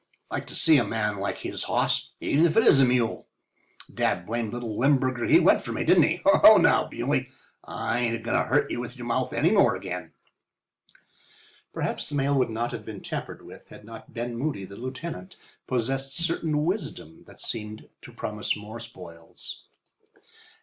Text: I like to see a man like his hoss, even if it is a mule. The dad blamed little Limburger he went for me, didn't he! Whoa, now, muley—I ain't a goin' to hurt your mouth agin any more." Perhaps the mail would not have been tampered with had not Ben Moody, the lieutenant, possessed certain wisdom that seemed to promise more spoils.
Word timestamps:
I 0.31 0.37
like 0.37 0.47
to 0.47 0.55
see 0.55 0.77
a 0.77 0.83
man 0.83 1.19
like 1.19 1.37
his 1.41 1.65
hoss, 1.65 2.09
even 2.19 2.47
if 2.47 2.57
it 2.57 2.63
is 2.63 2.79
a 2.79 2.85
mule. 2.85 3.27
The 3.87 3.93
dad 3.93 4.25
blamed 4.25 4.51
little 4.51 4.75
Limburger 4.75 5.27
he 5.27 5.39
went 5.39 5.61
for 5.61 5.73
me, 5.73 5.83
didn't 5.83 6.01
he! 6.01 6.21
Whoa, 6.25 6.57
now, 6.57 6.89
muley—I 6.91 7.99
ain't 7.99 8.15
a 8.15 8.17
goin' 8.17 8.35
to 8.35 8.45
hurt 8.45 8.71
your 8.71 8.89
mouth 9.05 9.31
agin 9.31 9.45
any 9.45 9.55
more." 9.55 9.79
Perhaps 11.71 12.09
the 12.09 12.15
mail 12.15 12.33
would 12.33 12.49
not 12.49 12.71
have 12.71 12.83
been 12.83 13.01
tampered 13.01 13.45
with 13.45 13.67
had 13.67 13.85
not 13.85 14.11
Ben 14.11 14.35
Moody, 14.35 14.65
the 14.65 14.75
lieutenant, 14.75 15.37
possessed 15.67 16.17
certain 16.17 16.65
wisdom 16.65 17.23
that 17.27 17.39
seemed 17.39 17.87
to 18.01 18.11
promise 18.11 18.57
more 18.57 18.79
spoils. 18.79 19.65